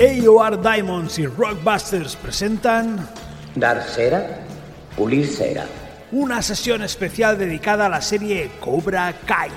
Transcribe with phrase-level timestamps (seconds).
[0.00, 3.08] AOR Diamonds y Rockbusters presentan
[3.56, 4.38] Dar cera,
[4.96, 5.66] pulir cera.
[6.12, 9.50] una sesión especial dedicada a la serie Cobra Kai.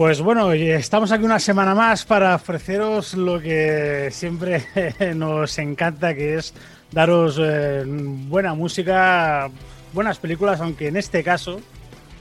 [0.00, 4.64] Pues bueno, estamos aquí una semana más para ofreceros lo que siempre
[5.14, 6.54] nos encanta, que es
[6.90, 9.50] daros eh, buena música,
[9.92, 11.60] buenas películas, aunque en este caso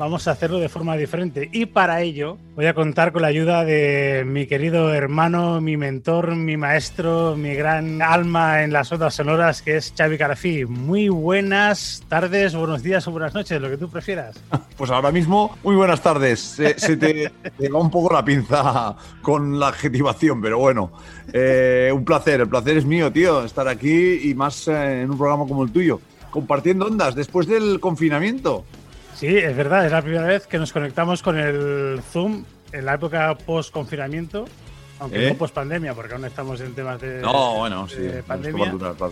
[0.00, 1.50] vamos a hacerlo de forma diferente.
[1.52, 6.36] Y para ello voy a contar con la ayuda de mi querido hermano, mi mentor,
[6.36, 10.64] mi maestro, mi gran alma en las ondas sonoras, que es Xavi Carafí.
[10.64, 14.42] Muy buenas tardes, buenos días o buenas noches, lo que tú prefieras.
[14.80, 16.40] Pues ahora mismo, muy buenas tardes.
[16.40, 20.92] Se, se te, te va un poco la pinza con la adjetivación, pero bueno,
[21.34, 22.40] eh, un placer.
[22.40, 25.70] El placer es mío, tío, estar aquí y más eh, en un programa como el
[25.70, 28.64] tuyo, compartiendo ondas después del confinamiento.
[29.20, 32.42] Sí, es verdad, es la primera vez que nos conectamos con el Zoom
[32.72, 34.46] en la época post-confinamiento,
[34.98, 35.30] aunque ¿Eh?
[35.32, 38.06] no post-pandemia, porque aún estamos en temas de, No, bueno, de sí.
[38.06, 38.70] esto pandemia.
[38.70, 39.10] durar, durar.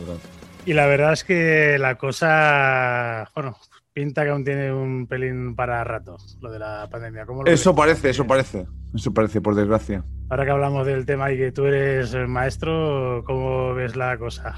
[0.64, 3.56] Y la verdad es que la cosa, bueno,
[3.92, 7.26] pinta que aún tiene un pelín para rato, lo de la pandemia.
[7.26, 7.76] ¿Cómo lo Eso ves?
[7.76, 8.66] parece, eso parece.
[8.94, 10.04] Eso parece, por desgracia.
[10.30, 14.54] Ahora que hablamos del tema y que tú eres el maestro, ¿cómo ves la cosa?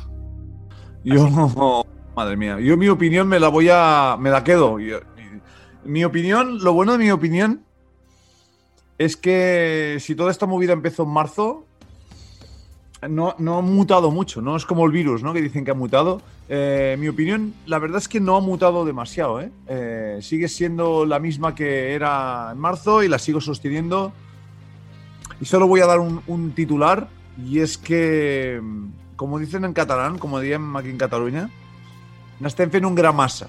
[1.03, 1.29] Yo,
[2.17, 4.79] madre mía, yo mi opinión me la voy a, me la quedo.
[4.79, 5.01] Yo-
[5.85, 7.63] mi opinión, lo bueno de mi opinión
[8.99, 11.65] es que si toda esta movida empezó en marzo,
[13.09, 15.33] no, no ha mutado mucho, no es como el virus, ¿no?
[15.33, 16.21] Que dicen que ha mutado.
[16.49, 19.51] Eh, mi opinión, la verdad es que no ha mutado demasiado, ¿eh?
[19.69, 24.13] Eh, Sigue siendo la misma que era en marzo y la sigo sosteniendo.
[25.41, 27.09] Y solo voy a dar un, titular,
[27.43, 28.61] y es que,
[29.17, 31.49] como dicen en catalán, como dirían aquí en Cataluña,
[32.41, 33.49] n'estem fent un gran massa.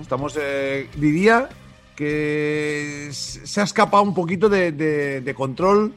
[0.00, 1.48] Estamos, eh, diría
[1.94, 5.94] que se ha escapado un poquito de, de- de control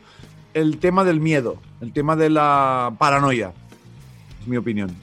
[0.54, 3.52] el tema del miedo, el tema de la paranoia.
[4.42, 4.96] Es mi opinión.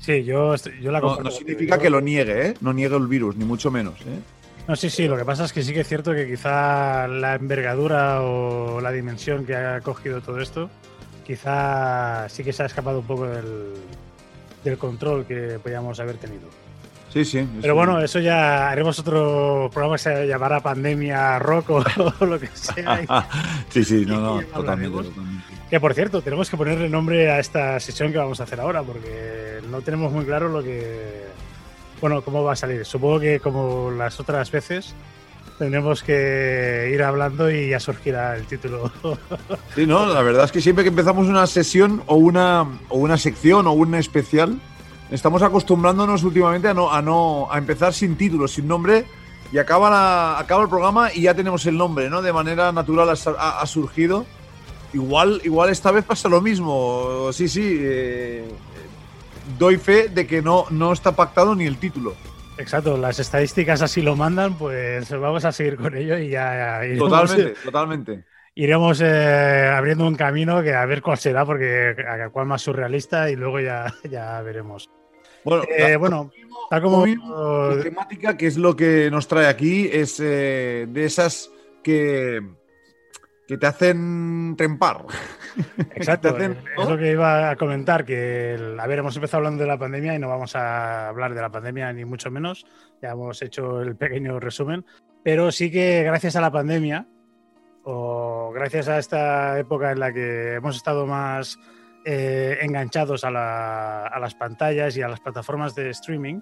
[0.00, 2.54] Sí, yo, yo la No, no significa que lo niegue, ¿eh?
[2.60, 3.94] No niegue el virus, ni mucho menos.
[4.02, 4.18] ¿eh?
[4.68, 7.34] No, sí, sí, lo que pasa es que sí que es cierto que quizá la
[7.36, 10.70] envergadura o la dimensión que ha cogido todo esto,
[11.26, 13.74] quizá sí que se ha escapado un poco del,
[14.62, 16.48] del control que podíamos haber tenido.
[17.14, 17.48] Sí, sí.
[17.62, 21.84] Pero bueno, eso ya haremos otro programa que se llamará Pandemia Rock o,
[22.18, 23.06] o lo que sea.
[23.68, 25.10] sí, sí, no, no, totalmente.
[25.70, 28.82] Que por cierto, tenemos que ponerle nombre a esta sesión que vamos a hacer ahora,
[28.82, 31.22] porque no tenemos muy claro lo que.
[32.00, 32.84] Bueno, cómo va a salir.
[32.84, 34.92] Supongo que como las otras veces
[35.56, 38.90] tendremos que ir hablando y ya surgirá el título.
[39.76, 43.16] Sí, no, la verdad es que siempre que empezamos una sesión o una, o una
[43.18, 44.58] sección o un especial,
[45.14, 49.04] estamos acostumbrándonos últimamente a no, a no a empezar sin título, sin nombre,
[49.52, 52.22] y acaba, la- acaba el programa y ya tenemos el nombre, ¿no?
[52.22, 54.26] De manera natural ha, surgido.
[54.92, 57.30] Igual, igual esta vez pasa lo mismo.
[57.32, 57.78] Sí, sí.
[57.80, 58.44] eh,
[59.58, 62.14] doy fe de que no, no está pactado ni el título.
[62.56, 67.10] Exacto, las estadísticas así lo mandan, pues vamos a seguir con ello y ya iremos,
[67.10, 68.24] Totalmente, totalmente.
[68.54, 73.28] iremos eh, abriendo un camino que a ver cuál será, porque a cuál más surrealista
[73.28, 74.88] y luego ya, ya veremos.
[75.44, 76.30] Bueno, Eh, la- bueno,
[76.70, 77.16] tal como Hoy,
[77.76, 81.50] La temática, que es lo que nos trae aquí, es eh, de esas
[81.82, 82.40] que,
[83.46, 85.04] que te hacen trempar.
[85.94, 86.82] Exacto, Que te hacen, eh, ¿no?
[86.84, 89.78] es lo que iba a comentar, que, el- a ver, hemos empezado hablando de la
[89.78, 92.64] pandemia y no vamos a hablar de la pandemia ni mucho menos,
[93.02, 94.84] ya hemos hecho el pequeño resumen,
[95.22, 97.06] pero sí que gracias a la pandemia,
[97.84, 101.58] o gracias a esta época en la que hemos estado más
[102.04, 106.40] eh, enganchados a, la- a las pantallas y a las plataformas de streaming,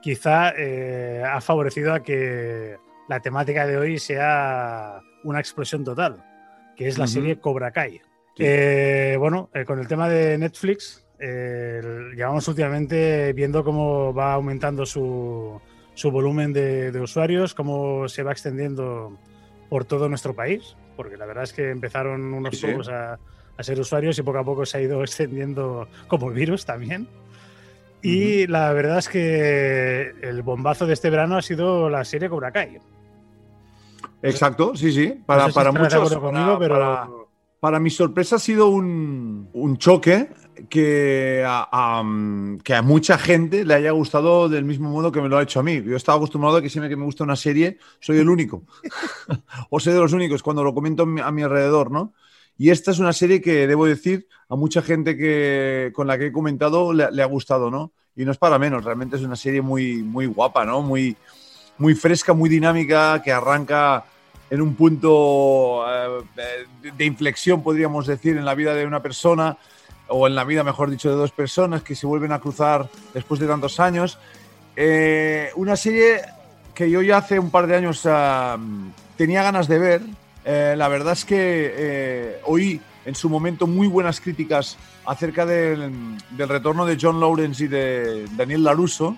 [0.00, 2.76] quizá eh, ha favorecido a que
[3.08, 6.24] la temática de hoy sea una explosión total,
[6.76, 7.98] que es la serie Cobra Kai.
[8.36, 8.44] Sí.
[8.46, 11.06] Eh, bueno, con el tema de Netflix,
[12.16, 15.60] llevamos últimamente viendo cómo va aumentando su,
[15.94, 19.18] su volumen de, de usuarios, cómo se va extendiendo
[19.68, 22.72] por todo nuestro país, porque la verdad es que empezaron unos Sí, sí.
[22.72, 23.18] pocos a,
[23.56, 27.06] a ser usuarios y poco a poco se ha ido extendiendo como virus también.
[28.02, 32.50] Y la verdad es que el bombazo de este verano ha sido la serie Cobra
[32.50, 32.78] Kai.
[34.22, 35.20] Exacto, sí, sí.
[35.26, 35.94] Para, No sé si para muchos.
[35.94, 37.08] acuerdo para- conmigo, pero para-
[37.60, 40.28] Para mi sorpresa ha sido un, un choque
[40.68, 42.02] que a, a,
[42.64, 45.60] que a mucha gente le haya gustado del mismo modo que me lo ha hecho
[45.60, 45.80] a mí.
[45.82, 48.64] Yo estaba acostumbrado a que siempre que me gusta una serie soy el único.
[49.70, 52.12] o soy de los únicos cuando lo comento a mi alrededor, ¿no?
[52.62, 56.26] Y esta es una serie que, debo decir, a mucha gente que, con la que
[56.26, 57.90] he comentado le, ha gustado, ¿no?
[58.14, 60.80] Y no es para menos, realmente es una serie muy, muy guapa, ¿no?
[60.80, 61.16] Muy,
[61.78, 64.04] muy fresca, muy dinámica, que arranca
[64.48, 66.22] en un punto eh,
[66.84, 69.58] de- de inflexión, podríamos decir, en la vida de una persona,
[70.06, 73.40] o en la vida, mejor dicho, de dos personas que se vuelven a cruzar después
[73.40, 74.20] de tantos años.
[74.76, 76.20] Eh, una serie
[76.76, 78.56] que yo ya hace un par de años ah,
[79.16, 80.02] tenía ganas de ver.
[80.44, 85.92] Eh, la verdad es que eh, oí en su momento muy buenas críticas acerca del,
[86.30, 89.16] del retorno de John Lawrence y de Daniel Laruso.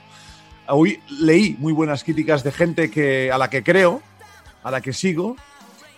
[0.69, 4.01] Hoy leí muy buenas críticas de gente que, a la que creo,
[4.63, 5.37] a la que sigo,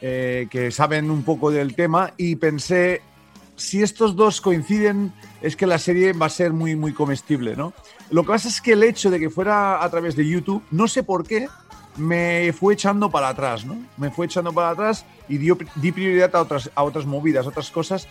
[0.00, 3.00] eh, que saben un poco del tema y pensé,
[3.54, 7.72] si estos dos coinciden, es que la serie va a ser muy, muy comestible, ¿no?
[8.10, 10.88] Lo que pasa es que el hecho de que fuera a través de YouTube, no
[10.88, 11.48] sé por qué,
[11.96, 13.76] me fue echando para atrás, ¿no?
[13.96, 18.08] Me fue echando para atrás y dio, di prioridad a otras, movidas, a otras cosas,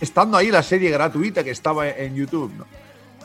[0.00, 2.52] estando ahí la serie gratuita que estaba en YouTube.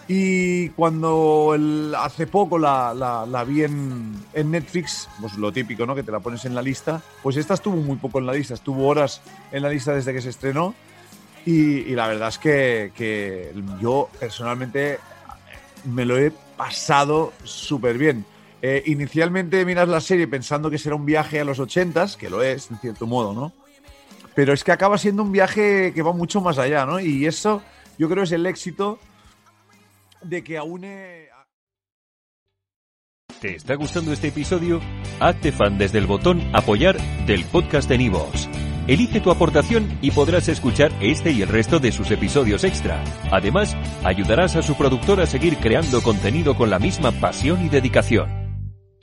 [0.07, 1.53] Y cuando
[1.97, 5.95] hace poco la, vi en, en Netflix, pues lo típico, ¿no?
[5.95, 7.01] Que te la pones en la lista.
[7.21, 9.21] Pues esta estuvo muy poco en la lista, estuvo horas
[9.51, 10.73] en la lista desde que se estrenó.
[11.45, 14.99] Y, y la verdad es que, que yo personalmente
[15.85, 18.25] me lo he pasado súper bien.
[18.69, 22.43] Eh, inicialmente miras la serie pensando que será un viaje a los 80s, que lo
[22.43, 23.53] es, en cierto modo, ¿no?
[24.35, 26.99] Pero es que acaba siendo un viaje que va mucho más allá, ¿no?
[26.99, 27.61] Y eso
[27.97, 28.99] yo creo es el éxito
[30.21, 31.29] de que aúne...
[33.39, 34.81] ¿Te está gustando este episodio?
[35.21, 38.49] Hazte fan desde el botón Apoyar del podcast de Nivos.
[38.85, 43.01] Elige tu aportación y podrás escuchar este y el resto de sus episodios extra.
[43.31, 48.36] Además, ayudarás a su productor a seguir creando contenido con la misma pasión y dedicación.